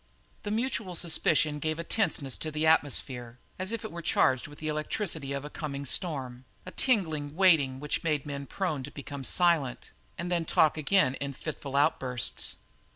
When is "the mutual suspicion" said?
0.41-1.59